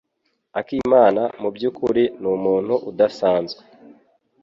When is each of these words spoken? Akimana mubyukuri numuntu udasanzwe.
Akimana 0.59 1.21
mubyukuri 1.41 2.03
numuntu 2.21 2.73
udasanzwe. 2.89 3.61